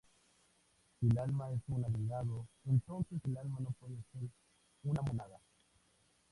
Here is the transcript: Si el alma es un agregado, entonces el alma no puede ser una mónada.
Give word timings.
Si 0.97 1.05
el 1.09 1.17
alma 1.19 1.51
es 1.51 1.61
un 1.67 1.85
agregado, 1.85 2.47
entonces 2.65 3.21
el 3.23 3.37
alma 3.37 3.59
no 3.59 3.69
puede 3.79 3.97
ser 4.11 4.31
una 4.81 5.03
mónada. 5.03 5.39